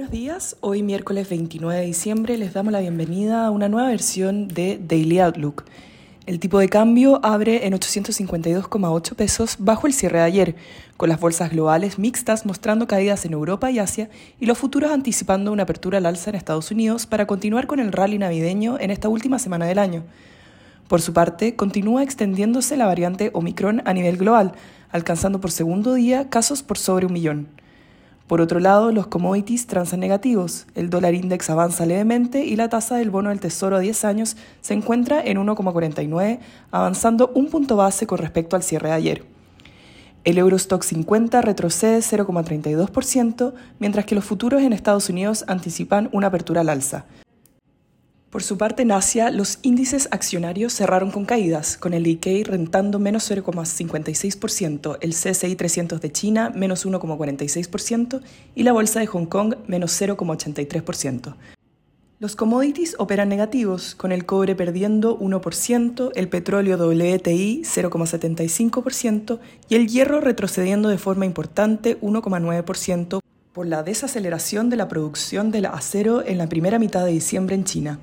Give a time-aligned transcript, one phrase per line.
[0.00, 4.48] Buenos días, hoy miércoles 29 de diciembre les damos la bienvenida a una nueva versión
[4.48, 5.64] de Daily Outlook.
[6.24, 10.56] El tipo de cambio abre en 852,8 pesos bajo el cierre de ayer,
[10.96, 14.08] con las bolsas globales mixtas mostrando caídas en Europa y Asia
[14.40, 17.92] y los futuros anticipando una apertura al alza en Estados Unidos para continuar con el
[17.92, 20.04] rally navideño en esta última semana del año.
[20.88, 24.52] Por su parte, continúa extendiéndose la variante Omicron a nivel global,
[24.92, 27.60] alcanzando por segundo día casos por sobre un millón.
[28.30, 30.68] Por otro lado, los commodities transan negativos.
[30.76, 34.36] El dólar index avanza levemente y la tasa del bono del Tesoro a 10 años
[34.60, 36.38] se encuentra en 1,49,
[36.70, 39.24] avanzando un punto base con respecto al cierre de ayer.
[40.22, 46.60] El Eurostock 50 retrocede 0,32%, mientras que los futuros en Estados Unidos anticipan una apertura
[46.60, 47.06] al alza.
[48.30, 53.00] Por su parte, en Asia, los índices accionarios cerraron con caídas, con el Nikkei rentando
[53.00, 58.20] menos 0,56%, el CSI 300 de China menos 1,46%
[58.54, 61.34] y la bolsa de Hong Kong menos 0,83%.
[62.20, 69.88] Los commodities operan negativos, con el cobre perdiendo 1%, el petróleo WTI 0,75% y el
[69.88, 73.20] hierro retrocediendo de forma importante 1,9%
[73.60, 77.64] por la desaceleración de la producción del acero en la primera mitad de diciembre en
[77.64, 77.98] China.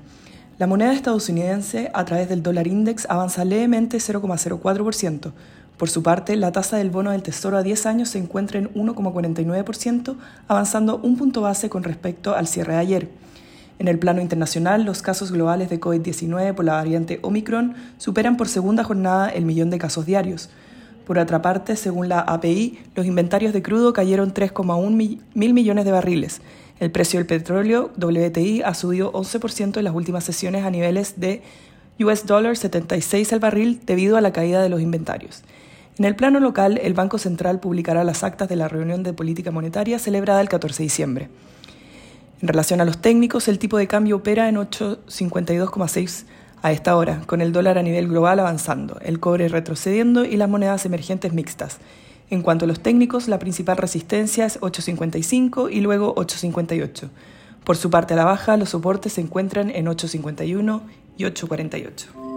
[0.56, 5.32] La moneda estadounidense, a través del dólar index, avanza levemente 0,04%.
[5.76, 8.72] Por su parte, la tasa del bono del Tesoro a 10 años se encuentra en
[8.72, 10.14] 1,49%,
[10.46, 13.08] avanzando un punto base con respecto al cierre de ayer.
[13.80, 18.46] En el plano internacional, los casos globales de COVID-19 por la variante Omicron superan por
[18.46, 20.50] segunda jornada el millón de casos diarios.
[21.08, 24.90] Por otra parte, según la API, los inventarios de crudo cayeron 3,1
[25.32, 26.42] mil millones de barriles.
[26.80, 31.40] El precio del petróleo WTI ha subido 11% en las últimas sesiones a niveles de
[31.98, 35.44] US dollar 76 al barril debido a la caída de los inventarios.
[35.98, 39.50] En el plano local, el Banco Central publicará las actas de la reunión de política
[39.50, 41.28] monetaria celebrada el 14 de diciembre.
[42.42, 46.26] En relación a los técnicos, el tipo de cambio opera en 852,6
[46.62, 50.48] a esta hora, con el dólar a nivel global avanzando, el cobre retrocediendo y las
[50.48, 51.78] monedas emergentes mixtas.
[52.30, 57.10] En cuanto a los técnicos, la principal resistencia es 855 y luego 858.
[57.64, 60.82] Por su parte a la baja, los soportes se encuentran en 851
[61.16, 62.27] y 848.